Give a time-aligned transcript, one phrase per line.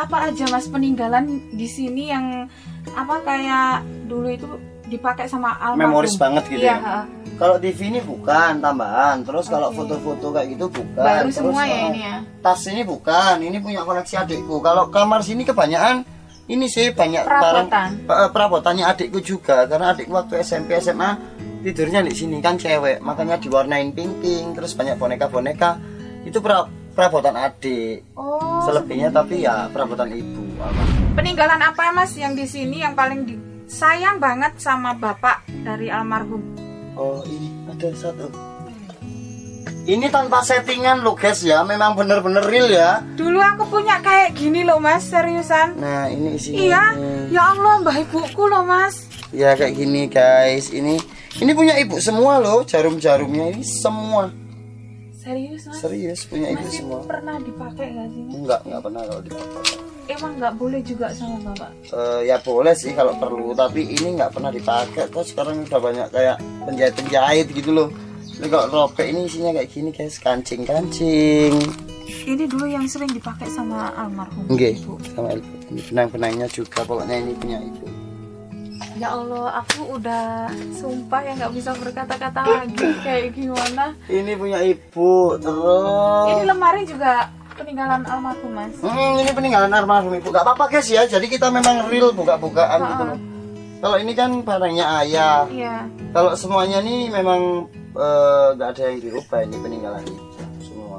[0.00, 2.48] apa aja mas peninggalan di sini yang
[2.96, 4.48] apa kayak dulu itu
[4.90, 7.00] dipakai sama almarhum Memoris banget gitu iya, ya?
[7.38, 9.80] Kalau TV ini bukan tambahan, terus kalau Oke.
[9.80, 11.00] foto-foto kayak gitu bukan.
[11.00, 14.60] baru terus semua ya ini ya tas ini bukan, ini punya koleksi adikku.
[14.60, 16.04] Kalau kamar sini kebanyakan
[16.50, 17.88] ini sih banyak barang Perabotan.
[18.04, 21.16] eh, perabotannya adikku juga karena adikku waktu SMP SMA
[21.64, 25.80] tidurnya di sini kan cewek, makanya diwarnain pink-pink, terus banyak boneka-boneka.
[26.26, 26.68] Itu pra-
[27.00, 28.04] perabotan adik.
[28.12, 30.44] oh Selebihnya tapi ya perabotan ibu.
[31.10, 36.44] peninggalan apa mas yang di sini yang paling di- sayang banget sama bapak dari almarhum
[36.92, 38.28] Oh, ini ada satu.
[39.80, 43.00] Ini tanpa settingan loh guys ya, memang bener-bener real ya.
[43.16, 46.60] dulu aku punya kayak gini loh mas seriusan Nah, ini isinya.
[46.60, 47.32] iya ini.
[47.32, 50.68] ya allah mbah ibuku loh mas Ya kayak gini guys.
[50.68, 50.98] Ini
[51.38, 54.28] ini punya ibu semua loh, jarum-jarumnya ini semua.
[55.20, 57.00] Serius mas Serius punya ibu masih semua.
[57.04, 58.32] pernah dipakai gak sih mas?
[58.34, 59.62] Enggak, enggak pernah kalau dipakai.
[60.10, 64.32] emang nggak boleh juga sama bapak Eh, ya boleh sih kalau perlu, tapi ini nggak
[64.32, 65.06] pernah dipakai.
[65.06, 67.88] Terus sekarang udah banyak kayak penjahit-penjahit gitu loh.
[68.34, 71.54] Ini kalau robek ini isinya kayak gini guys, kancing-kancing.
[72.22, 75.46] ini dulu yang sering dipakai sama almarhum Oke, ibu sama ibu.
[75.68, 77.86] Ini benang-benangnya juga, pokoknya ini punya ibu.
[79.00, 85.40] Ya allah aku udah sumpah ya nggak bisa berkata-kata lagi kayak gimana Ini punya ibu,
[85.40, 86.26] terus.
[86.30, 90.28] ini lemari juga peninggalan almarhum mas Hmm, ini peninggalan almarhum ibu.
[90.28, 91.04] Gak apa-apa guys ya.
[91.04, 93.18] Jadi kita memang real buka-bukaan gitu loh.
[93.80, 95.44] Kalau ini kan barangnya ayah.
[95.46, 100.24] iya Kalau semuanya nih memang eh, nggak ada yang dirubah ini peninggalan ibu
[100.58, 100.98] semua.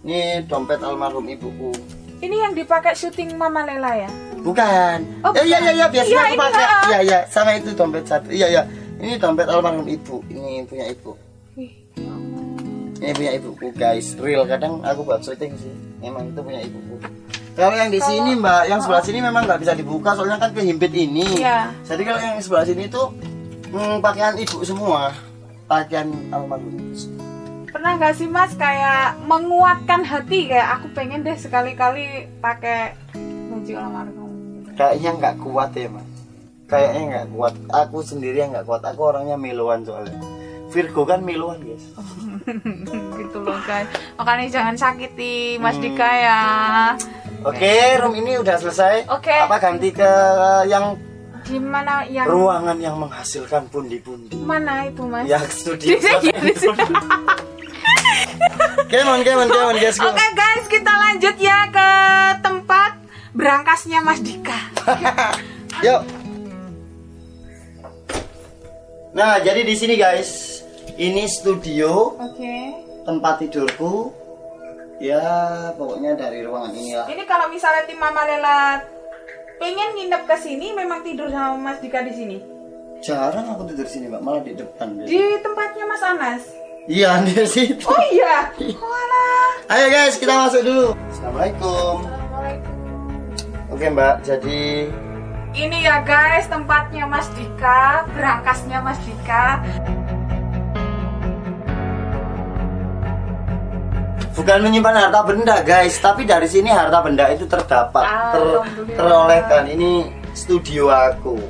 [0.00, 1.72] Ini dompet almarhum ibuku.
[2.16, 4.10] ini yang dipakai syuting mama lela ya
[4.46, 4.96] Bukan.
[5.26, 5.66] Oh, iya bukan.
[5.66, 6.66] iya iya biasanya Iya, aku pakai.
[6.86, 8.30] Iya iya sama itu dompet satu.
[8.30, 8.62] Iya iya.
[9.02, 10.22] Ini dompet almarhum ibu.
[10.30, 11.18] Ini punya ibu.
[11.58, 12.14] Ya.
[13.02, 14.14] Ini punya ibuku guys.
[14.22, 15.74] Real kadang aku buat syuting sih.
[15.98, 16.94] Memang itu punya ibuku.
[17.56, 20.92] Kalau yang di sini mbak, yang sebelah sini memang nggak bisa dibuka soalnya kan kehimpit
[20.92, 21.40] ini.
[21.40, 21.72] Iya.
[21.88, 23.16] Jadi kalau yang sebelah sini tuh
[23.72, 25.16] hmm, pakaian ibu semua,
[25.64, 26.76] pakaian almarhum.
[27.76, 32.96] pernah nggak sih mas kayak menguatkan hati kayak aku pengen deh sekali-kali pakai
[33.52, 34.25] baju almarhum.
[34.76, 36.06] Kayaknya nggak kuat ya mas.
[36.66, 37.54] Kayaknya nggak kuat.
[37.74, 38.82] Aku sendiri yang nggak kuat.
[38.84, 40.16] Aku orangnya miluan soalnya.
[40.68, 41.84] Virgo kan miluan guys.
[43.18, 45.82] gitu loh guys makanya jangan sakiti mas Hmm.
[45.82, 46.40] Dika ya
[47.42, 49.06] Oke, room ini udah selesai.
[49.06, 49.30] Oke.
[49.30, 50.10] Apa ganti ke
[50.66, 50.94] yang
[51.42, 54.34] gimana yang ruangan yang menghasilkan pundi-pundi?
[54.38, 55.94] mana itu mas Yang studio.
[58.86, 59.98] Kemon, kemon, kemon, guys.
[59.98, 61.88] Oke guys, kita lanjut ya ke
[62.40, 62.85] tempat
[63.36, 64.56] berangkasnya Mas Dika.
[65.86, 66.02] Yuk.
[69.12, 70.60] Nah, jadi di sini guys,
[70.96, 72.56] ini studio Oke.
[73.04, 74.12] tempat tidurku.
[74.96, 75.20] Ya,
[75.76, 77.04] pokoknya dari ruangan inilah.
[77.12, 78.80] Ini kalau misalnya tim Mama Lela
[79.60, 82.38] pengen nginep ke sini, memang tidur sama Mas Dika di sini.
[83.04, 84.22] Jarang aku tidur sini, Mbak.
[84.24, 84.96] Malah di depan.
[84.96, 85.12] biasanya.
[85.12, 86.42] Di tempatnya Mas Anas.
[86.88, 87.84] Iya, di situ.
[87.84, 88.48] Oh iya.
[88.92, 89.48] Walah.
[89.68, 90.86] Ayo guys, kita masuk dulu.
[91.12, 91.96] Assalamualaikum.
[92.00, 92.15] Assalamualaikum.
[93.76, 94.24] Oke, Mbak.
[94.24, 94.88] Jadi
[95.52, 99.60] Ini ya guys tempatnya Mas Dika, berangkasnya Mas Dika.
[104.36, 108.44] bukan menyimpan harta benda, guys, tapi dari sini harta benda itu terdapat, ter
[108.94, 109.64] terolehkan.
[109.64, 111.40] Ini studio aku.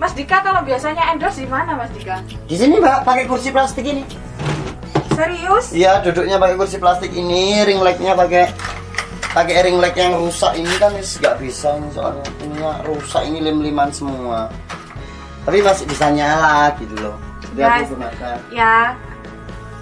[0.00, 2.24] Mas Dika kalau biasanya endorse di mana Mas Dika?
[2.48, 4.08] Di sini, Mbak, pakai kursi plastik ini.
[5.12, 5.76] Serius?
[5.76, 8.48] Iya, duduknya pakai kursi plastik ini, ring lightnya pakai
[9.30, 13.90] pakai ring light yang rusak ini kan nggak bisa ini soalnya ininya rusak ini lem-liman
[13.90, 14.50] semua.
[15.40, 17.16] Tapi masih bisa nyala gitu loh.
[17.50, 17.82] Jadi Guys.
[17.82, 18.36] aku gunakan.
[18.50, 18.74] ya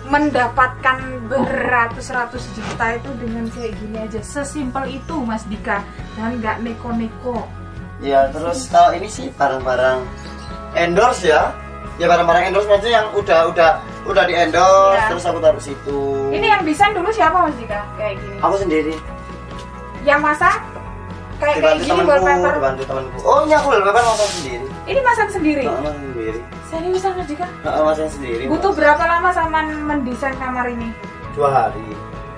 [0.09, 0.99] mendapatkan
[1.29, 5.85] beratus-ratus juta itu dengan kayak gini aja sesimpel itu Mas Dika
[6.17, 7.45] dan nggak neko-neko
[8.01, 10.01] Ya terus kalau ini sih barang-barang
[10.73, 11.53] endorse ya.
[11.99, 13.71] Ya barang-barang endorse maksudnya yang udah udah
[14.07, 15.09] udah di endorse Iya.
[15.13, 16.01] terus aku taruh situ.
[16.31, 18.94] ini yang desain dulu siapa Mas Dika kayak gini Aku sendiri.
[20.08, 20.56] Yang masak
[21.37, 23.16] kayak kayak gini temanku, wallpaper dibantu temanku.
[23.22, 24.66] Oh ini aku wallpaper masak sendiri.
[24.84, 26.38] ini masak sendiri masak sendiri.
[26.66, 28.43] seriusan Mas Dika Nah, masak sendiri.
[28.46, 30.88] butuh berapa lama sama mendesain kamar ini
[31.32, 31.87] dua hari.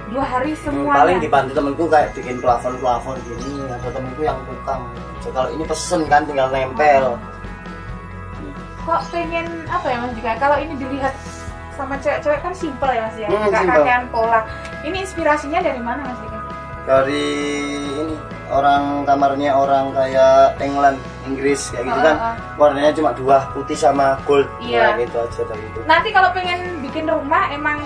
[0.06, 4.82] dua hari Hmm, semuanya paling dibantu temenku kayak bikin plafon-plafon gini ada temenku yang tukang
[5.18, 7.14] so, kalau ini pesen kan tinggal nempel
[8.80, 11.14] kok pengen apa ya Mas Dika kalau ini dilihat
[11.72, 13.76] sama cewek-cewek kan simpel ya Mas ya Hmm, nggak simple.
[13.78, 14.40] kakean pola
[14.82, 16.39] ini inspirasinya dari mana Mas Dika
[16.82, 17.26] dari
[17.90, 18.14] ini
[18.48, 23.74] orang kamarnya orang kayak England Inggris kayak gitu kan Ah, ah, warnanya cuma dua putih
[23.74, 24.90] sama gold Iya.
[24.90, 27.78] Nah, gitu aja dari itu Nanti kalau pengen bikin rumah emang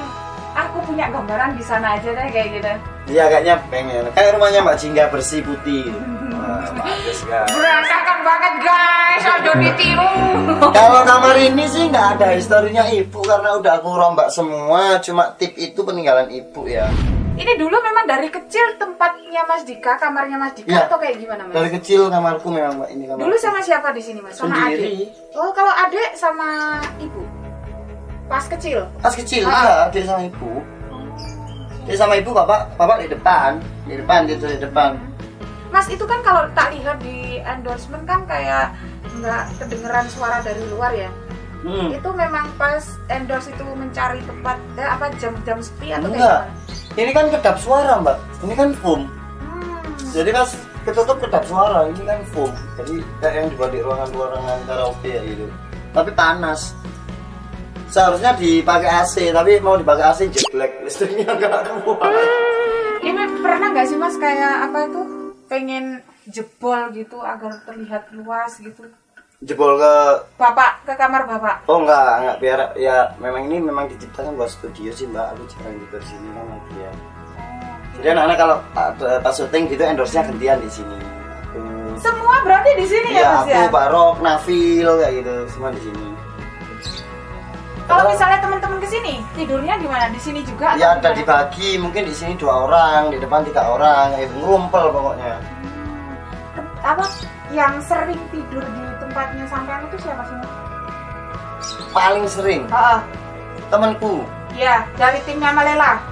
[0.55, 2.73] aku punya gambaran di sana aja deh kayak gitu.
[3.11, 5.91] iya kayaknya pengen kayak rumahnya Mbak Jingga bersih putih.
[6.31, 7.51] Nah, bagus guys.
[7.51, 10.13] Berantakan banget guys, ada ditiru.
[10.71, 14.97] Kalau kamar ini sih nggak ada historinya ibu karena udah aku rombak semua.
[15.01, 16.87] Cuma tip itu peninggalan ibu ya.
[17.35, 20.87] Ini dulu memang dari kecil tempatnya Mas Dika, kamarnya Mas Dika Iya.
[20.87, 21.53] atau kayak gimana Mas?
[21.53, 23.21] Dari kecil kamarku memang mbak ini kamar.
[23.21, 24.39] Dulu sama siapa di sini Mas?
[24.39, 25.11] Sama Sendiri.
[25.11, 25.35] adik.
[25.35, 26.47] Oh, kalau adik sama
[26.97, 27.27] ibu.
[28.25, 28.87] Pas kecil.
[29.03, 29.51] Pas kecil Ah.
[29.51, 30.63] iya dia sama ibu.
[31.85, 34.95] Dia sama ibu bapak bapak di depan di depan gitu di depan.
[35.69, 38.71] Mas itu kan kalau tak lihat di endorsement kan kayak
[39.13, 41.11] nggak kedengeran suara dari luar ya.
[41.65, 41.97] Hmm.
[41.97, 46.53] Itu memang pas endorse itu mencari tempat eh, apa jam-jam sepi atau Enggak.
[46.95, 48.21] Ini kan kedap suara mbak.
[48.45, 49.09] Ini kan foam.
[49.09, 49.81] Hmm.
[50.13, 50.53] Jadi pas
[50.85, 52.53] ketutup kedap suara ini kan foam.
[52.77, 55.49] Jadi kayak yang dibuat di ruangan-ruangan karaoke ya gitu.
[55.97, 56.77] Tapi panas.
[57.89, 62.13] Seharusnya dipakai AC, tapi mau dipakai AC jelek listriknya nggak kuat.
[63.01, 65.03] Ini pernah nggak sih mas kayak apa itu
[65.49, 68.85] pengen jebol gitu agar terlihat luas gitu?
[69.45, 69.95] Jebol ke
[70.41, 71.69] Bapak ke kamar bapak.
[71.69, 75.37] Oh enggak, enggak biar ya memang ini memang diciptakan buat studio sih mbak.
[75.37, 76.93] Aku jarang di sini kan lagi ya.
[77.95, 78.57] Jadi anak-anak kalau
[79.21, 80.97] pas syuting gitu endorse-nya gantian di sini.
[81.45, 81.61] Aku,
[82.01, 83.57] Semua berarti di sini ya iya, mas ya.
[83.63, 86.07] aku Barok, Nafil kayak gitu semua di sini.
[87.85, 90.09] Kalau misalnya teman-teman ke sini tidurnya gimana?
[90.09, 90.73] Di sini juga?
[90.81, 94.85] Ya ada dibagi, mungkin di sini dua orang, di depan tiga orang, kayak gitu, ngumpul
[94.89, 95.37] pokoknya.
[96.85, 97.09] apa
[97.49, 100.35] yang sering tidur di tempatnya sampean itu siapa sih?
[100.35, 100.51] Mas?
[101.95, 102.99] Paling sering Heeh.
[103.71, 104.27] temanku.
[104.51, 106.03] Iya, dari timnya Malela.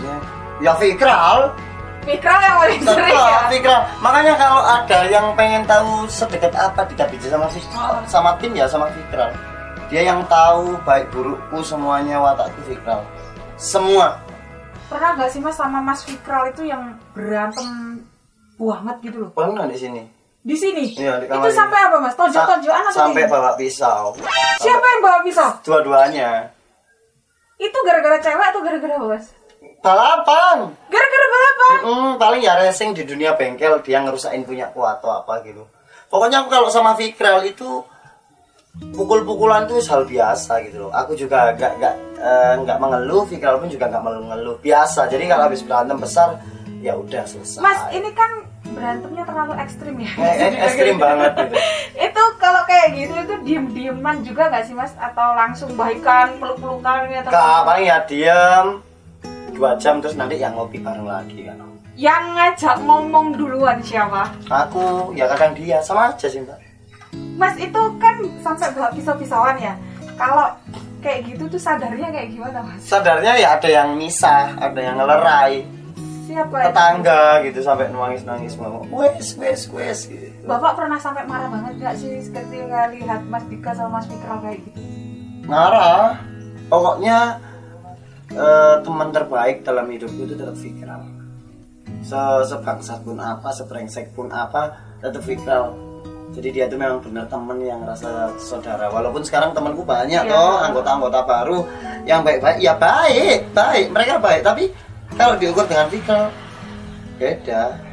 [0.00, 0.16] Ya,
[0.64, 1.52] ya Fikral,
[2.00, 3.38] Fikral yang paling sering ya.
[3.52, 3.80] Fikral.
[4.00, 7.44] Makanya kalau ada yang pengen tahu sedekat apa Dika Bija sama
[7.76, 8.00] Oh.
[8.08, 9.36] sama tim ya sama Fikral.
[9.92, 13.04] Dia yang tahu baik burukku semuanya watakku Fikral.
[13.60, 14.16] Semua.
[14.88, 18.00] Pernah nggak sih mas sama Mas Fikral itu yang berantem
[18.56, 19.30] banget gitu loh?
[19.36, 20.19] Pernah di sini.
[20.40, 20.96] Di sini?
[20.96, 22.14] Iya, di itu kamar sampai apa mas?
[22.16, 24.16] Tonjok-tonjokan atau Sampai bawa pisau.
[24.56, 25.50] Siapa yang bawa pisau?
[25.60, 26.48] Dua-duanya.
[27.60, 29.26] Itu gara-gara cewek atau gara-gara apa mas?
[29.84, 30.72] Balapan.
[30.88, 31.78] Gara-gara balapan?
[31.84, 35.68] Mm, paling ya racing di dunia bengkel dia ngerusain punya ku atau apa gitu.
[36.08, 37.84] Pokoknya aku kalau sama Fikral itu
[38.96, 40.90] pukul-pukulan itu hal biasa gitu loh.
[40.96, 44.56] Aku juga gak gak eh, nggak mengeluh, Fikral pun juga nggak mengeluh.
[44.64, 45.04] Biasa.
[45.12, 46.40] Jadi kalau habis berantem besar
[46.80, 47.60] ya udah selesai.
[47.60, 50.12] Mas ini kan berantemnya terlalu ekstrim ya.
[50.16, 51.54] Eh, eh, ekstrim banget gitu.
[52.10, 54.92] itu kalau kayak gitu itu diem-dieman juga nggak sih mas?
[54.96, 57.28] Atau langsung baikan, peluk-pelukan gitu?
[57.28, 58.66] Kak, paling ya diem
[59.52, 61.60] dua jam terus nanti yang ngopi bareng lagi kan.
[62.00, 64.32] Yang ngajak ngomong duluan siapa?
[64.48, 66.56] Aku ya kadang dia sama aja sih mbak.
[67.36, 69.74] Mas itu kan sampai bawa pisau-pisauan ya.
[70.16, 70.48] Kalau
[71.04, 72.80] kayak gitu tuh sadarnya kayak gimana mas?
[72.80, 75.79] Sadarnya ya ada yang misah, ada yang ngelerai.
[76.30, 76.66] Siapa itu?
[76.68, 81.74] tetangga gitu sampai nangis nangis ngomong wes wes wes gitu Bapak pernah sampai marah banget
[81.76, 84.78] gak sih ketika lihat Mas Dika sama Mas Fikral kayak gitu?
[85.44, 86.22] marah
[86.66, 87.42] pokoknya
[88.30, 91.02] eh, teman terbaik dalam hidupku itu tetap Fikral
[92.00, 92.16] Se
[92.46, 95.74] sebangsat pun apa sebrengsek pun apa tetap Fikral
[96.30, 100.30] jadi dia itu memang benar teman yang rasa saudara walaupun sekarang temanku banyak Iya.
[100.30, 101.58] toh anggota-anggota baru
[102.04, 104.70] yang baik-baik ya baik baik mereka baik tapi
[105.14, 106.24] kalau diukur dengan Fikral
[107.18, 107.90] beda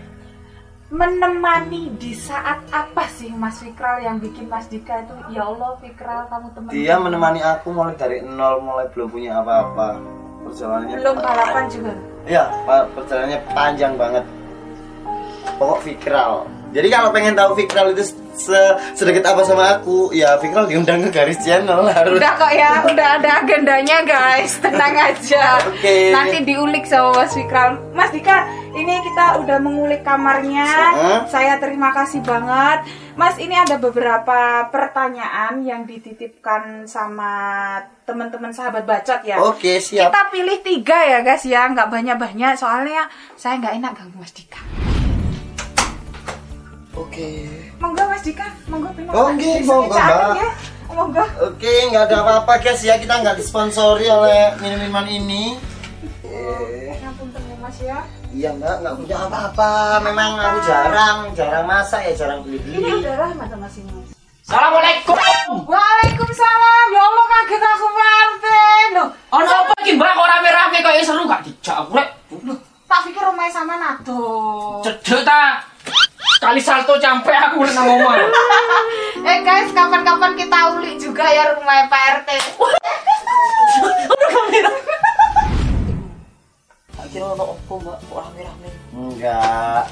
[0.87, 6.31] Menemani di saat apa sih Mas Fikral yang bikin Mas Dika itu ya Allah Fikral
[6.31, 9.99] kamu teman Dia menemani aku mulai dari nol, mulai belum punya apa-apa.
[10.47, 11.91] Perjalanannya belum balapan juga.
[12.23, 12.45] Iya,
[12.95, 14.23] perjalanannya panjang banget.
[15.59, 16.47] Pokok Fikral.
[16.67, 21.09] Jadi kalau pengen tahu Fikral itu se- sedikit apa sama aku, ya Fikral diundang ke
[21.09, 22.13] garis channel harus.
[22.13, 25.63] Udah kok ya, udah ada agendanya guys, tenang aja.
[25.65, 26.11] Oke.
[26.11, 27.79] Nanti diulik sama Mas Fikral.
[27.91, 30.67] Mas Dika, ini kita udah mengulik kamarnya.
[30.67, 31.19] Heeh.
[31.27, 32.85] Saya terima kasih banget.
[33.17, 37.33] Mas, ini ada beberapa pertanyaan yang dititipkan sama
[38.05, 39.41] teman-teman sahabat bacot ya.
[39.41, 40.13] Oke, siap.
[40.13, 42.53] Kita pilih tiga ya guys ya, nggak banyak-banyak.
[42.53, 44.61] Soalnya saya nggak enak ganggu Mas Dika.
[46.97, 47.29] Oke.
[47.77, 49.13] Monggo Mas Dika, monggo pindah.
[49.13, 50.33] Oh, nggih, sini monggo, Mbak.
[50.35, 50.49] ya.
[50.89, 51.23] Monggo.
[51.45, 52.97] Oke, nggak ada apa-apa guys ya.
[52.97, 55.53] Kita nggak disponsori oleh minuman ini.
[56.23, 57.99] Eh, Ngapunten ya Mas ya.
[58.27, 59.71] Iya mbak, nggak punya apa-apa.
[60.03, 62.91] Memang aku jarang, jarang masak ya, jarang Ini beli-beli.
[62.99, 63.77] udah rahmat sama Mas.
[64.43, 65.15] Assalamualaikum.
[65.67, 66.87] Waalaikumsalam.
[66.89, 68.87] Ya Allah kaget aku Martin.
[68.95, 72.09] Loh, Ono apa iki Mbak kok rame-rame kok seru gak dijak aku rek.
[72.43, 74.21] loh, tak pikir rumahnya sama Nado.
[74.81, 75.59] Cedek ta.
[76.37, 78.15] Kali salto sampai aku nang omah.
[79.29, 82.29] eh guys, kapan-kapan kita ulik juga ya rumahnya Pak RT.
[86.97, 88.69] Akhirnya ono opo Mbak kok rame-rame.
[88.97, 89.83] Enggak.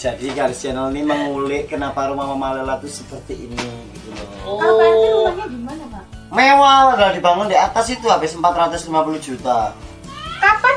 [0.00, 4.28] Jadi garis channel ini mengulik kenapa rumah Mama Lela tuh seperti ini gitu loh.
[4.60, 6.04] Kalau Pak RT rumahnya di mana, Pak?
[6.30, 8.86] Mewah udah dibangun di atas itu habis 450
[9.18, 9.74] juta.
[10.40, 10.76] Kapan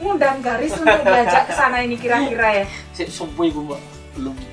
[0.00, 2.66] ngundang garis untuk belajar ke sana ini kira-kira ya?
[2.96, 3.97] Si subuh ibu mbak.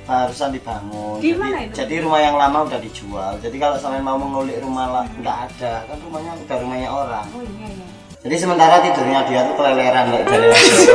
[0.05, 1.17] Barusan dibangun.
[1.17, 1.73] Di jadi, itu?
[1.81, 3.33] Jadi rumah yang lama udah dijual.
[3.41, 7.25] Jadi kalau sampai mau mengulik rumah lah nggak ada kan rumahnya udah rumahnya orang.
[7.33, 7.87] Oh iya iya.
[8.25, 10.47] Jadi sementara tidurnya dia tuh keleleran kayak jadi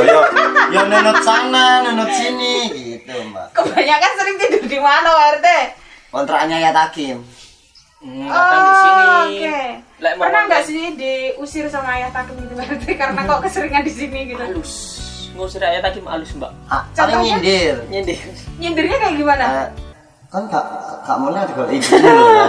[0.03, 0.19] yo
[0.71, 3.55] yo nunut sana, nunut sini gitu mbak.
[3.55, 5.47] Kebanyakan sering tidur di mana, RT?
[6.11, 7.23] Kontrakannya ya Takim.
[8.03, 9.03] Hmm, akan di sini.
[9.03, 9.59] Oh, Oke.
[10.01, 12.85] Lek mau Pernah nggak sih diusir sama ayah takim gitu Pak RT?
[12.97, 14.41] Karena kok keseringan di sini gitu.
[14.41, 15.00] halus.
[15.31, 16.51] Ngusir ayat tadi halus mbak.
[16.67, 17.35] Ah, paling Contohnya?
[17.39, 17.75] nyindir.
[17.87, 18.19] Nyindir.
[18.59, 19.45] Nyindirnya kayak gimana?
[19.47, 19.67] Eh,
[20.31, 20.65] kan kak
[21.03, 22.45] kak Mona juga izin loh Ya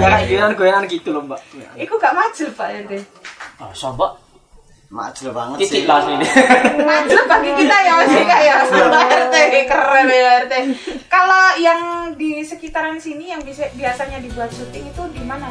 [0.00, 0.08] ya.
[0.08, 1.40] kayak goyang-goyangan gitu loh mbak.
[1.76, 2.92] Iku gak majul Pak RT.
[3.60, 4.12] Ah, mbak.
[4.94, 5.82] Macul banget sih.
[5.82, 6.22] Titik lah ini.
[6.92, 8.54] Majul bagi kita ya Mas Dika ya.
[8.94, 9.34] Pak RT
[9.66, 10.52] keren ya RT.
[11.10, 11.80] Kalau yang
[12.14, 15.50] di sekitaran sini yang bisa biasanya dibuat syuting itu di mana?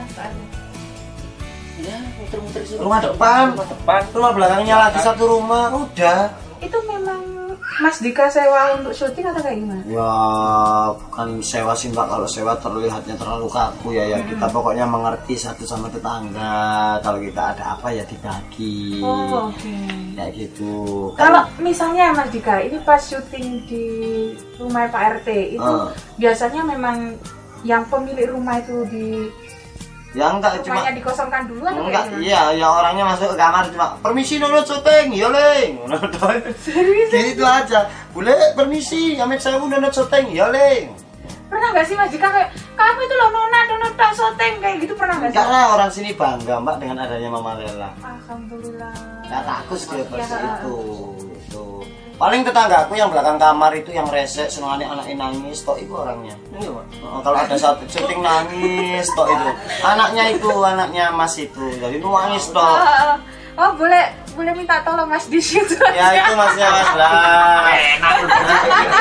[1.76, 2.62] Ya, muter-muter.
[2.76, 3.46] Rumah depan.
[3.52, 4.02] Rumah depan.
[4.12, 6.30] Rumah belakangnya lagi satu rumah udah.
[6.60, 7.22] Itu memang
[7.76, 9.82] Mas Dika sewa untuk syuting atau kayak gimana?
[9.84, 10.14] Ya
[10.96, 15.66] bukan sewa sih mbak kalau sewa terlihatnya terlalu kaku ya ya kita pokoknya mengerti satu
[15.66, 16.54] sama tetangga
[17.02, 19.74] kalau kita ada apa ya dibagi Oh, oke.
[20.14, 20.74] kayak gitu
[21.16, 23.86] Kalau misalnya Mas Dika, ini pas syuting di
[24.56, 25.90] rumah Pak RT itu Ah.
[26.16, 27.18] biasanya memang
[27.64, 29.08] yang pemilik rumah itu di
[30.14, 33.98] ya enggak cuma rumahnya dikosongkan dulu atau enggak iya ya orangnya masuk ke kamar cuma
[33.98, 35.08] permisi nunut syuting.
[35.18, 35.72] Ya leng
[37.34, 37.90] gitu aja.
[38.14, 40.30] Boleh permisi amit saya nunut syuting.
[40.30, 40.94] Ya leng
[41.50, 44.54] Pernah nggak sih Mas Dika kayak kamu itu loh nona nona tak syuting.
[44.62, 45.38] Kayak gitu pernah nggak sih?
[45.42, 48.94] enggak lah orang sini bangga mbak dengan adanya Mama Lela Alhamdulillah.
[49.26, 49.98] Nggak takut ah.
[50.62, 50.78] itu.
[52.24, 52.32] Itu.
[52.32, 56.40] Paling tetanggaku yang belakang kamar itu yang resek, senengane anaknya nangis, tok itu orangnya.
[56.56, 56.86] Iya mbak.
[57.04, 59.50] Oh, kalau ada satu syuting nangis, tok itu.
[59.84, 61.66] Anaknya itu, anaknya Mas itu.
[61.84, 62.64] Jadi nangis tok.
[62.64, 63.20] Ah,
[63.54, 67.70] Oh boleh boleh minta tolong Mas di situ Ya itu masnya Mas lah.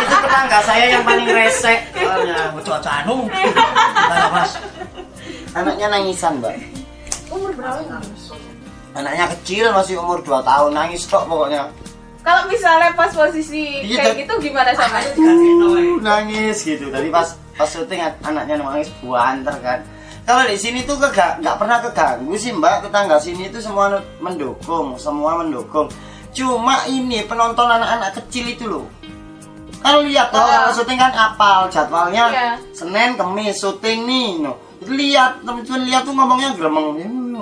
[0.05, 1.79] itu tetangga saya yang paling resek.
[1.97, 2.53] Soalnya.
[2.61, 3.33] Cuaca anu.
[3.33, 4.51] Gimana mas?
[5.57, 6.55] Anaknya nangisan, Mbak.
[7.33, 7.81] Umur berapa?
[8.93, 11.73] Anaknya kecil masih umur 2 tahun nangis tok pokoknya.
[12.23, 15.03] Kalau misalnya pas posisi Iya, kayak gitu gimana sama?
[15.19, 16.87] Uh, nangis gitu.
[16.87, 19.79] Tadi pas pas syuting anaknya nangis buanter kan.
[20.23, 24.95] Kalau di sini tuh kegak nggak pernah keganggu sih mbak tetangga sini tuh semua mendukung,
[24.95, 25.91] semua mendukung.
[26.31, 28.87] Cuma ini penonton anak-anak kecil itu loh.
[29.83, 30.47] Kan lihat Ah.
[30.47, 32.51] kalau syuting kan apal jadwalnya Iya.
[32.71, 34.29] Senin, Kemis syuting nih.
[34.47, 34.55] No.
[34.79, 36.95] Itu lihat teman-teman lihat tuh ngomongnya gremeng.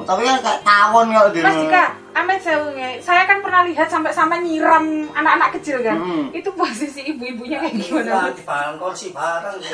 [0.08, 4.42] Tapi kan kayak tawon kalau di Mas Dika, Amet sewunge, saya kan pernah lihat sampai-sampai
[4.42, 5.96] nyiram anak-anak kecil kan.
[5.98, 6.26] Hmm.
[6.34, 8.34] Itu posisi ibu-ibunya kayak gimana?
[8.34, 9.58] Di bangkon sih bareng.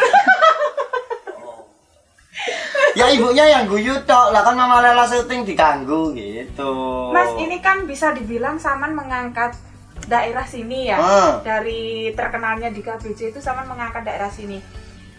[2.96, 6.72] Ya ibunya yang guyu tok lah kan mama Lela syuting diganggu gitu.
[7.12, 9.52] Mas, ini kan bisa dibilang Saman mengangkat
[10.08, 10.96] daerah sini ya.
[10.96, 11.44] Hmm.
[11.44, 14.64] Dari terkenalnya di KBC itu Saman mengangkat daerah sini.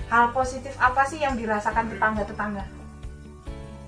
[0.10, 2.77] Hal positif apa sih yang dirasakan tetangga-tetangga?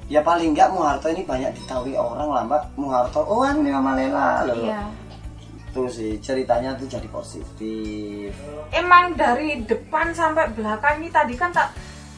[0.09, 4.41] Ya paling enggak Muharto ini banyak ditahui orang lah mbak Muharto, oh ini Mama Lela
[4.43, 4.81] loh Iya.
[5.69, 8.33] Itu sih ceritanya tuh jadi positif
[8.69, 11.69] Emang dari depan sampai belakang ini tadi kan tak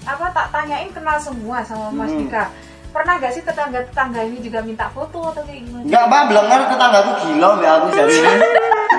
[0.02, 2.24] apa tak tanyain kenal semua sama Mas Hmm.
[2.24, 2.48] Dika.
[2.92, 5.84] Pernah gak sih tetangga-tetangga ini juga minta foto atau kayak gimana?
[5.84, 8.16] Enggak mbak, belengar tetanggaku gila mbak aku jadi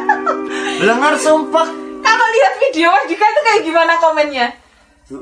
[0.81, 1.69] Belengar sumpah
[1.99, 4.47] Kalau lihat video Mas Dika itu kayak gimana komennya?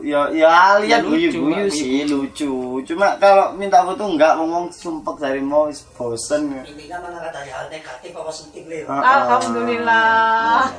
[0.07, 1.75] Ya, ya lihat Ya, lucu, guyu-guyu Mbak.
[1.75, 2.53] sih lucu
[2.87, 7.19] Cuma kalau minta foto enggak ngomong sumpah dari mau is bosen ya Ini kan mana
[7.27, 8.65] kata hal negatif apa sentik.
[8.87, 9.15] Ah, ah.
[9.27, 10.71] Alhamdulillah.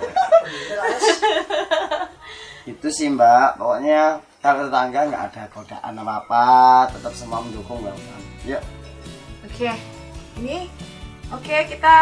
[2.71, 6.45] Itu sih mbak, pokoknya kalau tetangga nggak ada godaan apa-apa
[6.93, 7.97] Tetap semua mendukung mbak
[8.45, 8.61] Ya
[9.41, 9.73] Oke,
[10.39, 10.69] ini
[11.33, 11.97] oke kita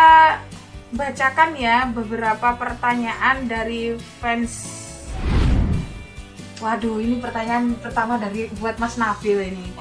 [0.93, 4.78] bacakan ya beberapa pertanyaan dari fans.
[6.59, 9.71] Waduh, ini pertanyaan pertama dari buat Mas Nabil ini.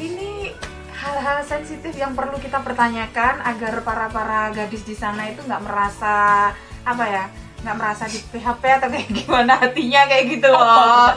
[0.00, 0.56] Ini
[0.96, 6.48] hal-hal sensitif yang perlu kita pertanyakan agar para para gadis di sana itu nggak merasa
[6.80, 7.28] apa ya,
[7.60, 11.12] nggak merasa di PHP atau kayak gimana hatinya kayak gitu loh.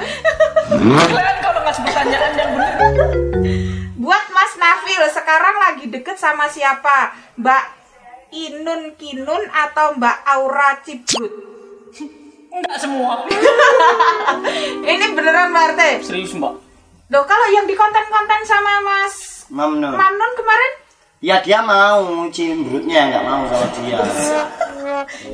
[0.76, 2.76] Kalian kalau ngasih pertanyaan yang bener.
[3.96, 7.16] Buat Mas Nafil, sekarang lagi deket sama siapa?
[7.40, 7.64] Mbak
[8.36, 11.32] Inun Kinun atau Mbak Aura Cibrut?
[12.50, 13.24] Enggak semua.
[14.90, 15.82] Ini beneran Mbak RT?
[16.02, 16.54] Serius mbak.
[17.10, 20.72] Loh, kalau yang di konten-konten sama Mas Mamnun Mamnun kemarin?
[21.20, 23.98] Ya dia mau cimbrutnya nggak mau sama dia.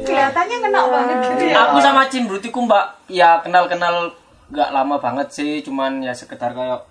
[0.01, 1.55] Kelihatannya kena banget gitu ya.
[1.69, 4.15] Aku sama Cimbrut iku Mbak ya kenal-kenal
[4.49, 6.89] nggak lama banget sih, cuman ya sekedar kayak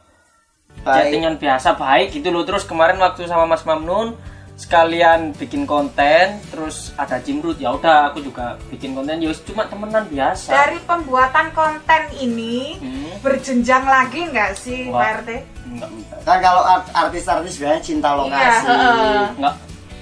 [0.87, 2.47] chattingan biasa baik gitu loh.
[2.47, 4.15] Terus kemarin waktu sama Mas Mamnun
[4.55, 10.07] sekalian bikin konten, terus ada Cimbrut ya udah aku juga bikin konten ya cuma temenan
[10.07, 10.49] biasa.
[10.49, 13.19] Dari pembuatan konten ini Hmm.
[13.19, 15.03] berjenjang lagi nggak sih Wah.
[15.03, 15.31] Pak RT?
[15.67, 16.19] Enggak, enggak.
[16.23, 18.39] Kan kalau art- artis-artis biasanya cinta lokasi.
[18.39, 19.23] Iya, heeh.
[19.37, 19.55] Enggak.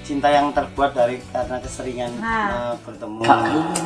[0.03, 2.47] Cinta yang terbuat dari karena keseringan Nah.
[2.51, 3.19] eh, bertemu.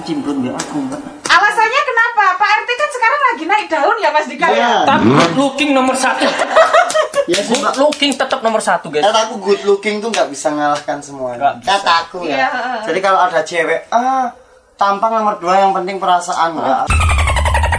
[0.03, 1.01] Cimbrut ya aku enggak.
[1.23, 2.23] Alasannya kenapa?
[2.35, 4.57] Pak RT kan sekarang lagi naik daun ya Mas Dika Iya.
[4.57, 4.71] ya?
[4.83, 6.27] Tapi good looking nomor satu.
[7.27, 9.03] Ya sih, Good looking tetap nomor satu guys.
[9.03, 11.37] Kataku good looking tuh nggak bisa ngalahkan semuanya.
[11.37, 11.69] Nggak bisa.
[11.75, 12.35] Kataku ya.
[12.39, 12.79] Iya, heeh.
[12.87, 14.31] Jadi kalau ada cewek, ah
[14.79, 16.87] tampang nomor dua yang penting perasaan enggak.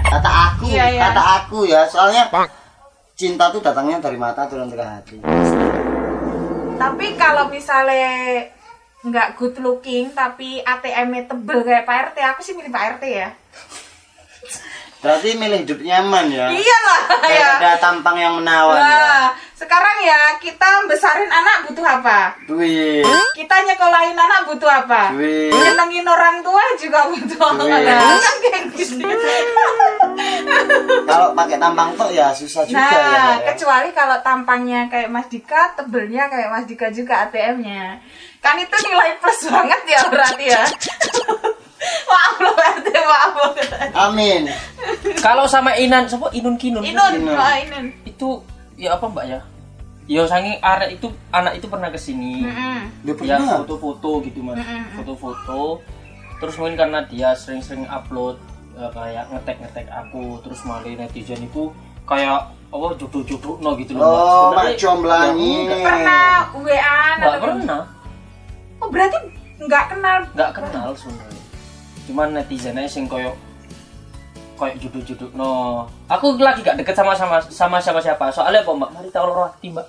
[0.09, 1.00] Kata aku, Iya, iya.
[1.09, 1.88] kata aku ya.
[1.88, 2.28] Soalnya
[3.17, 5.17] cinta tuh datangnya dari mata turun ke hati.
[6.76, 8.45] Tapi kalau misalnya
[9.00, 13.33] nggak good looking tapi ATM-nya tebel kayak Pak RT, aku sih milih Pak RT ya.
[14.99, 16.47] Berarti milih hidup nyaman ya.
[16.50, 17.00] Iya lah
[17.31, 17.49] ya.
[17.55, 18.83] Daripada tampang yang menawan ya.
[18.83, 22.35] Nah, sekarang ya kita besarin anak butuh apa?
[22.50, 23.07] Duit.
[23.35, 25.14] Kita nyekolahin anak butuh apa?
[25.14, 25.55] Duit.
[25.55, 27.87] Nyenengin orang tua juga butuh Duit.
[27.87, 29.07] Nah, kan kayak gitu.
[31.07, 33.07] Kalau pakai tampang tuh ya susah juga Nah, ya.
[33.07, 33.55] Ya.
[33.55, 38.02] kecuali kalau tampangnya kayak Mas Dika, tebelnya kayak Mas Dika juga ATM-nya.
[38.43, 40.62] Kan itu nilai plus banget ya berarti ya.
[42.04, 43.33] Maaf loh RT, maaf.
[44.00, 44.49] Amin.
[45.18, 46.83] Kalau sama Inan, siapa Inun Kinun?
[46.83, 47.37] Inun, Inun.
[47.37, 47.87] Inun.
[48.04, 48.42] Itu
[48.75, 49.40] ya apa Mbak ya?
[50.04, 52.40] Ya saking arek itu anak itu pernah ke sini.
[52.40, 53.04] Mm-mm.
[53.04, 53.61] Udah Ya pernah.
[53.61, 54.57] foto-foto gitu mas,
[54.95, 55.85] foto-foto.
[56.38, 58.40] Terus mungkin karena dia sering-sering upload
[58.73, 61.68] eh, kayak ngetek-ngetek aku, terus malah netizen itu
[62.04, 62.40] kayak
[62.71, 64.00] oh jodoh-jodoh no gitu loh.
[64.00, 64.09] Mbak.
[64.09, 65.52] Oh, Sebenarnya mak comblangi.
[65.52, 65.85] ya enggak.
[65.85, 67.83] Pernah WA Nggak pernah,
[68.78, 69.16] Oh, berarti
[69.59, 70.18] nggak kenal.
[70.33, 71.42] nggak kenal sebenarnya.
[72.09, 73.37] Cuman netizennya sing koyo
[74.57, 75.85] kayak jodoh-jodoh no.
[76.09, 78.33] Aku lagi gak deket sama sama sama siapa siapa.
[78.33, 78.90] Soalnya apa mbak?
[78.97, 79.87] Mari tahu hati mbak.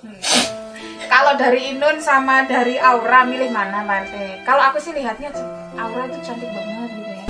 [1.10, 4.14] Kalau dari Inun sama dari Aura milih mana Pak RT?
[4.46, 5.34] Kalau aku sih lihatnya
[5.74, 7.24] Aura itu cantik banget gitu ya.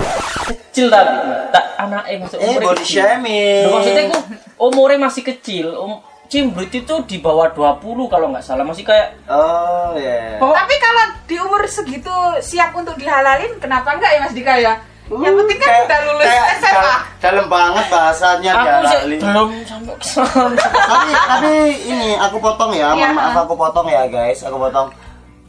[0.52, 1.40] Kecil tapi mbak.
[1.54, 3.64] tak anak eh masuk Eh, body shaming.
[3.72, 4.18] Maksudnya aku
[4.60, 5.72] umurnya masih kecil.
[5.80, 10.38] Um, Cimbrit itu di bawah 20 kalau nggak salah masih kayak Oh, ya.
[10.38, 14.78] oh, Tapi kalau di umur segitu siap untuk dihalalin, kenapa enggak ya Mas Dika ya?
[15.10, 16.70] Yang penting kan udah lulus kayak SMA.
[16.72, 19.16] dal- Dalam banget bahasanya aku dia sih Lali.
[19.18, 20.62] belum sampai ke sana.
[20.62, 21.52] tapi tapi
[21.84, 24.86] ini aku potong ya, mohon maaf aku potong ya guys, aku potong.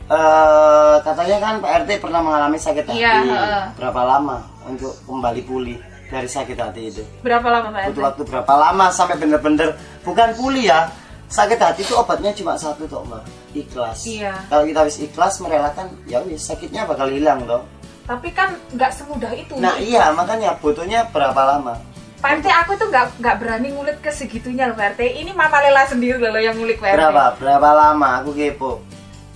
[0.04, 3.00] Eh katanya kan Pak RT pernah mengalami sakit hati.
[3.00, 3.64] Heeh.
[3.78, 5.78] Berapa lama untuk kembali pulih
[6.10, 7.04] dari sakit hati itu?
[7.22, 7.88] Berapa lama Pak RT?
[7.88, 10.90] Butuh waktu berapa lama sampai bener-bener bukan pulih ya?
[11.32, 13.24] Sakit hati itu obatnya cuma satu toh mbak,
[13.56, 14.04] ikhlas.
[14.04, 14.36] Iya.
[14.52, 17.64] Kalau kita habis ikhlas merelakan, ya wis sakitnya bakal hilang toh.
[18.04, 19.56] Tapi kan nggak semudah itu.
[19.56, 21.80] Nah iya makanya butuhnya berapa lama?
[22.20, 25.24] Pak RT aku tuh nggak nggak berani ngulik ke segitunya loh Pak RT.
[25.24, 26.98] Ini Mama Lela sendiri loh yang ngulik Pak RT.
[27.00, 27.24] Berapa?
[27.40, 28.10] Berapa lama?
[28.22, 28.84] Aku kepo.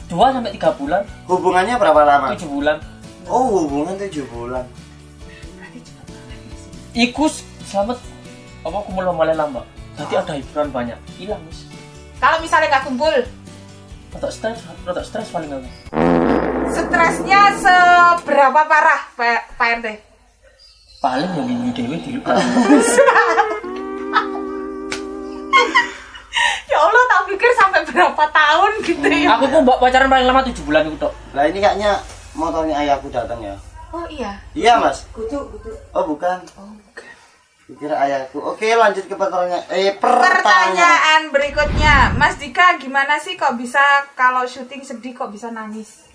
[0.06, 2.36] Dua sampai tiga bulan, Hubungannya berapa lama?
[2.38, 2.78] tujuh bulan.
[3.26, 4.68] Oh hubungan tujuh bulan.
[6.94, 7.26] Iku
[7.66, 7.98] selamat
[8.62, 9.62] apa aku mulai malah lama.
[9.96, 11.00] Jadi ada hiburan banyak.
[11.16, 11.64] Hilang mis.
[12.20, 13.16] Kalau misalnya nggak kumpul,
[14.16, 15.68] Rotok stres, rotok stres paling aku.
[16.72, 19.88] stresnya seberapa parah Pak, Pak RT?
[21.04, 22.16] Paling yang ini dewi di
[26.66, 29.36] Ya Allah, tak pikir sampai berapa tahun gitu ya.
[29.36, 31.12] Aku pun mbak pacaran paling lama tujuh bulan itu tok.
[31.36, 32.00] Lah ini kayaknya
[32.36, 33.56] motornya ayahku datang ya.
[33.92, 34.40] Oh iya.
[34.56, 35.04] Iya mas.
[35.12, 35.72] Kutu, kutu.
[35.92, 36.40] Oh bukan.
[36.56, 36.85] Oh, bukan.
[37.66, 38.38] Kira ayahku.
[38.46, 39.66] Oke lanjut ke pertanyaan.
[39.74, 40.22] Eh pertanyaan.
[40.38, 43.82] Pertanyaan berikutnya, Mas Dika gimana sih kok bisa
[44.14, 46.06] kalau syuting sedih kok bisa nangis?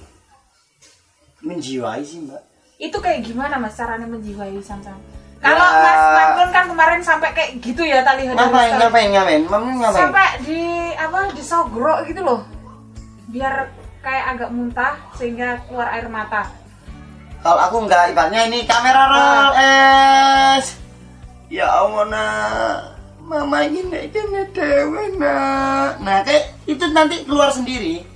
[1.42, 2.38] Menjiwai sih mbak.
[2.78, 4.94] Itu kayak gimana Mas caranya menjiwai sam-sam?
[5.42, 5.82] Kalau Ya.
[5.82, 9.42] Mas Magnun kan kemarin sampai kayak gitu ya tali Ngapain ngapain ngapain?
[9.50, 10.00] Mami ngapain?
[10.06, 10.60] Sampai di
[10.94, 12.46] apa disogrok gitu loh.
[13.26, 13.74] Biar
[14.06, 16.46] kayak agak muntah sehingga keluar air mata.
[17.42, 20.89] Kalau aku enggak ibaratnya ini kamera roll es.
[21.50, 22.74] Ya Allah nak.
[23.26, 25.98] Mama ini nek kene dewe nak.
[25.98, 28.06] Nah kayak itu nanti keluar sendiri.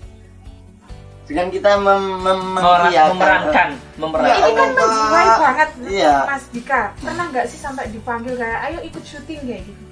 [1.26, 4.38] Dengan kita mem mem memerankan, memerankan.
[4.38, 4.70] Ini kan Allah.
[4.78, 6.14] menjiwai banget Iya.
[6.30, 6.94] Mas Dika.
[7.02, 9.82] Pernah nggak sih sampai dipanggil kayak ayo ikut syuting kayak gitu?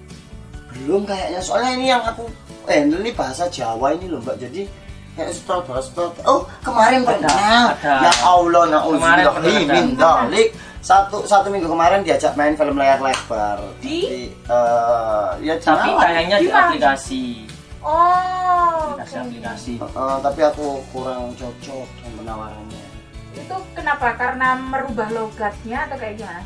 [0.72, 2.30] Belum kayaknya soalnya ini yang aku
[2.70, 4.70] eh ini bahasa Jawa ini loh mbak jadi
[5.18, 8.06] kayak sutradara sutradara oh kemarin pernah ada.
[8.06, 9.30] ya Allah ada.
[9.42, 13.98] min dalik satu satu minggu kemarin diajak main film layar lebar Di?
[14.02, 16.66] Jadi, eh, ya Tapi tayangnya di Gimana?
[16.68, 17.24] aplikasi.
[17.82, 17.94] Oh,
[18.90, 18.98] oke.
[18.98, 22.84] aplikasi-aplikasi Eh, tapi aku kurang cocok dengan penawarannya
[23.32, 24.14] Itu kenapa?
[24.18, 26.42] Karena merubah logatnya atau kayak gimana?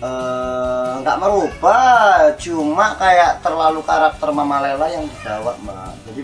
[0.00, 6.22] Eh, nggak merubah cuma kayak terlalu karakter Mama Lela yang dibawa mbak jadi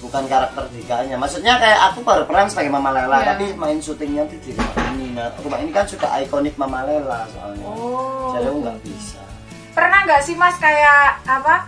[0.00, 3.26] bukan karakter Dikanya maksudnya kayak aku baru peran sebagai Mama Lela Iya.
[3.30, 7.28] tapi main syutingnya tuh di rumah ini nah rumah ini kan sudah ikonik Mama Lela
[7.28, 8.32] soalnya Oh.
[8.32, 9.20] jadi aku nggak bisa
[9.70, 11.62] Pernah nggak sih Mas kayak apa?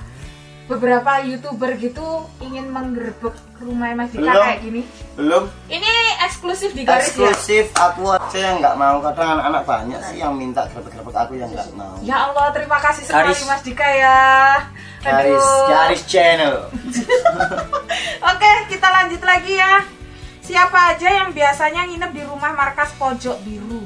[0.73, 2.05] Beberapa youtuber gitu
[2.39, 4.43] ingin menggerebek rumah Mas Dika Belum.
[4.43, 4.83] kayak gini.
[5.13, 7.29] belum Ini eksklusif di garis ya?
[7.29, 11.47] eksklusif aku aja yang nggak mau kadang anak-anak banyak sih yang minta grebek-grebek aku yang
[11.49, 13.45] nggak mau Ya Allah, terima kasih sekali Garis.
[13.45, 14.19] Mas Dika ya.
[15.01, 16.57] garis garis channel
[18.33, 19.85] Oke, kita lanjut lagi ya.
[20.41, 23.85] Siapa aja yang biasanya nginep di rumah markas pojok biru?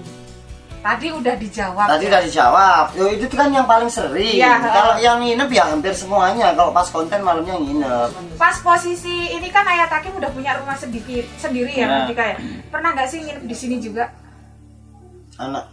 [0.86, 1.86] Tadi udah dijawab.
[1.90, 2.10] Tadi ya.
[2.14, 2.84] udah dijawab.
[2.94, 4.38] Yo, itu kan yang paling sering.
[4.38, 4.62] Iya.
[4.62, 6.54] Kalau yang nginep ya hampir semuanya.
[6.54, 8.38] Kalau pas konten malamnya nginep.
[8.38, 12.14] Pas posisi ini kan Ayat Hakim udah punya rumah sedikit sendiri ya, Ya.
[12.14, 12.36] Ya.
[12.70, 14.14] Pernah nggak sih nginep di sini juga?
[15.42, 15.66] Anak,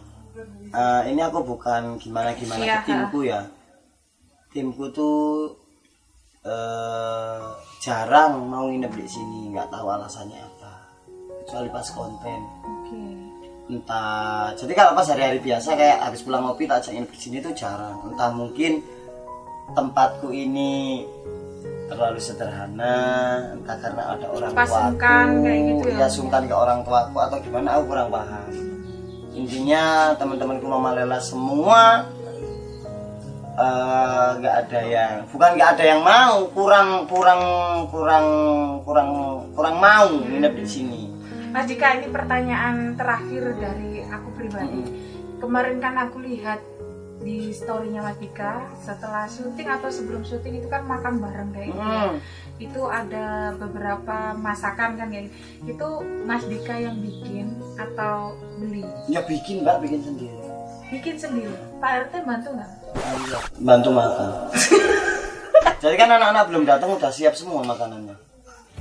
[0.74, 3.42] eh, ini aku bukan gimana-gimana Iya, ke timku ya.
[4.50, 5.54] Timku tuh
[6.42, 7.42] eh,
[7.86, 9.54] jarang mau nginep di sini.
[9.54, 10.74] nggak tahu alasannya apa.
[11.46, 12.40] Kecuali pas konten.
[12.66, 13.23] Oke.
[13.72, 14.52] Entah.
[14.60, 17.54] Jadi kalau pas hari-hari biasa kayak habis pulang ngopi tak ajak nginep di sini tuh
[17.56, 18.12] jarang.
[18.12, 18.84] Entah mungkin
[19.72, 21.04] tempatku ini
[21.88, 22.96] terlalu sederhana
[23.54, 25.98] entah karena ada orang Pas tuaku sungkan kayak gitu ya?
[26.00, 28.50] ya sungkan ke orang tuaku atau gimana aku kurang paham
[29.34, 32.08] intinya teman-temanku mama lela semua
[33.58, 37.42] eh, nggak ada yang bukan nggak ada yang mau kurang kurang
[37.90, 38.28] kurang
[38.88, 39.10] kurang
[39.54, 41.02] kurang mau nginep di sini
[41.54, 44.82] Mas Dika ini pertanyaan terakhir dari aku pribadi.
[45.38, 46.58] Kemarin kan aku lihat
[47.22, 51.80] di storynya Mas Dika setelah syuting atau sebelum syuting itu kan makan bareng kayak gitu.
[51.80, 52.02] ya.
[52.04, 52.16] Hmm.
[52.58, 55.30] Itu ada beberapa masakan kan gitu.
[55.64, 55.88] Itu
[56.26, 58.82] Mas Dika yang bikin atau beli?
[59.08, 60.38] ya bikin mbak bikin sendiri
[60.90, 61.54] Bikin sendiri.
[61.78, 62.72] Pak RT bantu nggak?
[63.58, 64.30] bantu makan
[65.82, 68.14] jadi kan anak-anak belum datang udah siap semua makanannya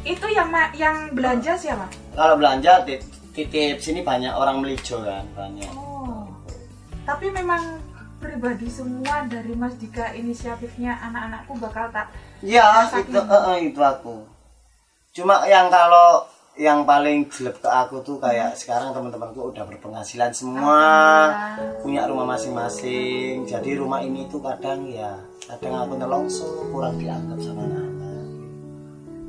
[0.03, 1.87] Itu yang ma- yang belanja siapa?
[2.13, 5.71] kalau belanja tit- titip sini banyak orang melijo kan banyak.
[5.73, 6.29] Oh.
[7.09, 7.81] Tapi memang
[8.23, 14.23] pribadi semua dari Mas Dika inisiatifnya anak-anakku bakal tak ya itu eh, eh, itu aku.
[15.11, 20.81] Cuma yang kalau yang paling jelek ke aku tuh kayak sekarang teman-temanku udah berpenghasilan semua
[21.81, 23.49] punya rumah masing-masing.
[23.49, 25.17] Jadi rumah ini tuh kadang ya
[25.49, 28.02] kadang aku nelongso kurang dianggap sama anak-anak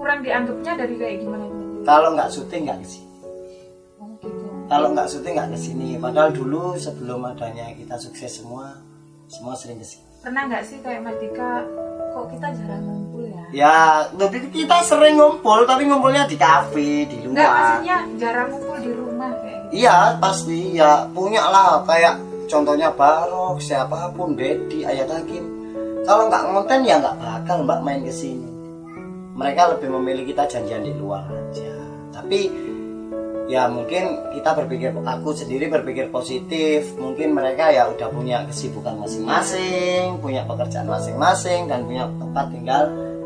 [0.04, 1.63] kurang dianggapnya dari kayak gimana itu?
[1.84, 3.08] kalau nggak syuting nggak ke sini
[3.98, 4.46] Oh gitu.
[4.68, 8.76] kalau nggak syuting nggak ke sini padahal dulu sebelum adanya kita sukses semua
[9.26, 11.63] semua sering ke sini Pernah nggak sih kayak Mas Dika
[12.13, 13.44] kok kita jarang ngumpul ya?
[13.52, 13.76] ya
[14.13, 19.32] lebih kita sering ngumpul tapi ngumpulnya di kafe di luar maksudnya jarang ngumpul di rumah
[19.39, 19.74] kayak gitu.
[19.80, 25.44] iya pasti ya punya lah kayak contohnya Barok siapa pun Dedi Ayat Hakim
[26.04, 28.53] kalau nggak ngonten ya nggak bakal mbak main ke sini
[29.34, 31.74] mereka lebih memilih kita janjian di luar aja.
[32.13, 32.39] Tapi
[33.50, 36.93] ya mungkin kita berpikir aku sendiri berpikir positif.
[36.96, 42.84] Mungkin mereka ya udah punya kesibukan masing-masing punya pekerjaan masing-masing dan punya tempat tinggal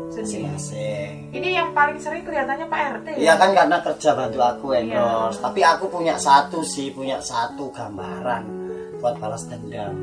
[0.08, 1.28] masing-masing.
[1.30, 3.16] Ini yang paling sering kelihatannya Pak RT ya?
[3.20, 4.80] Iya kan karena kerja bantu aku Iya.
[4.82, 5.38] endorse.
[5.44, 8.44] Tapi aku punya satu sih punya satu gambaran
[8.98, 9.94] buat balas dendam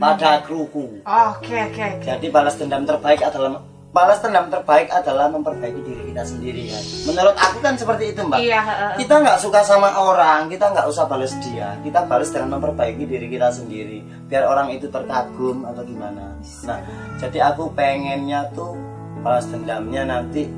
[0.00, 1.04] pada kruku.
[1.04, 2.02] Oke oke oke.
[2.02, 3.62] jadi balas dendam terbaik adalah
[3.94, 8.42] balas dendam terbaik adalah memperbaiki diri kita sendiri kan menurut aku kan seperti itu mbak
[8.42, 8.60] Iya.
[8.98, 13.30] kita nggak suka sama orang kita nggak usah balas dia kita balas dengan memperbaiki diri
[13.30, 16.34] kita sendiri biar orang itu terkagum atau gimana
[16.66, 16.82] nah
[17.22, 18.74] jadi aku pengennya tuh
[19.22, 20.50] balas dendamnya nanti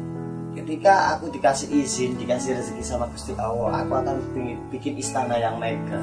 [0.57, 5.61] ketika aku dikasih izin dikasih rezeki sama Gusti Allah aku akan bikin, bikin istana yang
[5.61, 6.01] mega.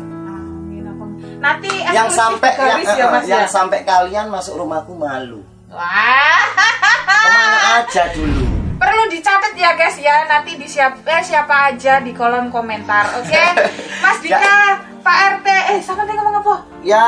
[1.41, 3.49] Nanti yang sampai yang, ya Mas yang ya?
[3.49, 5.43] sampai kalian masuk rumahku malu
[5.73, 6.45] Wah.
[6.53, 8.45] ke mana aja dulu?
[8.77, 13.43] Perlu dicatat ya guys ya, nanti di siapa, eh, siapa aja di kolom komentar, oke?
[14.03, 16.55] Mas Dika, Pak RT, eh sama tadi ngomong apa?
[16.85, 17.07] Ya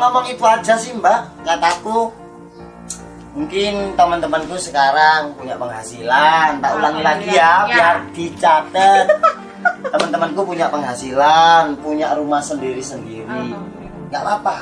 [0.00, 1.44] ngomong itu aja sih mbak.
[1.44, 2.08] Kataku
[3.30, 6.58] Mungkin teman-temanku sekarang punya penghasilan.
[6.58, 7.50] Tak ulangi lagi ya Ya.
[7.70, 9.06] biar dicatat.
[9.86, 13.22] Teman-temanku punya penghasilan Punya rumah sendiri-sendiri.
[13.30, 14.10] Alhamdulillah.
[14.10, 14.56] Nggak apa-apa.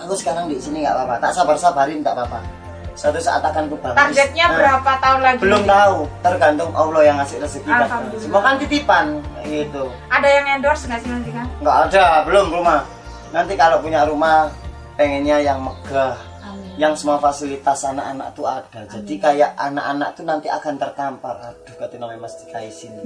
[0.00, 1.28] Aku sekarang di sini nggak apa-apa.
[1.28, 2.55] Tak sabar-sabarin nggak apa-apa
[2.96, 5.38] Suatu saat akan ku bangun Targetnya Nah, berapa tahun lagi?
[5.38, 7.88] Belum tahu Tergantung Allah yang ngasih rezeki kan.
[8.16, 9.06] Semua kan titipan
[9.44, 11.42] gitu Ada yang endorse nggak sih Mas Dika?
[11.60, 12.80] nggak ada belum rumah
[13.26, 14.48] nanti kalau punya rumah
[14.94, 16.72] pengennya yang megah Amin.
[16.78, 18.80] yang semua fasilitas anak-anak tuh ada.
[18.88, 21.36] Jadi kayak anak-anak tuh nanti akan terkampar.
[21.42, 22.96] Aduh, kata namanya Mas Dika izin.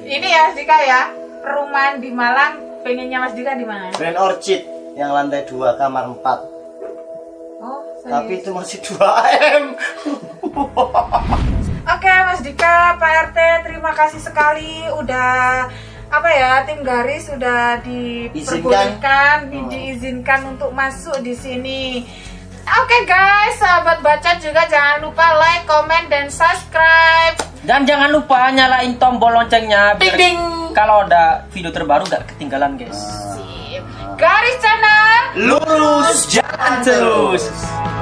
[0.00, 1.00] Ini ya Mas Dika ya,
[1.42, 3.92] perumahan di Malang pengennya Mas Dika di mana?
[3.92, 6.53] Grand Orchid yang lantai 2 kamar 4.
[8.04, 9.00] Oh, Tapi itu masih 2
[9.56, 9.64] M.
[11.86, 15.68] Oke Mas Dika, Pak RT, terima kasih sekali udah
[16.06, 19.68] apa ya tim garis sudah diperbolehkan, di- Hmm.
[19.68, 22.04] diizinkan untuk masuk di sini.
[22.64, 27.36] Oke guys, sahabat baca juga jangan lupa like, comment, dan subscribe.
[27.60, 30.38] Dan jangan lupa nyalain tombol loncengnya Ding ding.
[30.72, 32.96] kalau ada video terbaru gak ketinggalan guys.
[33.32, 33.84] Sip.
[34.14, 35.20] Garis channel.
[35.36, 37.44] Lurus jalan terus.
[37.44, 37.92] terus.